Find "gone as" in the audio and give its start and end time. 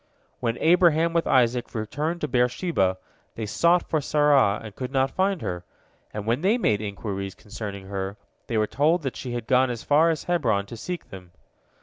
9.45-9.83